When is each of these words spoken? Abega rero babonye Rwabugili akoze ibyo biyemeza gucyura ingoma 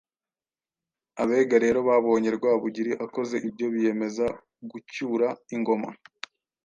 Abega 1.23 1.55
rero 1.65 1.79
babonye 1.89 2.29
Rwabugili 2.37 2.91
akoze 3.05 3.35
ibyo 3.47 3.67
biyemeza 3.73 4.25
gucyura 4.71 5.27
ingoma 5.55 5.89